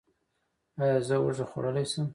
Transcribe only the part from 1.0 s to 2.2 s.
زه هوږه خوړلی شم؟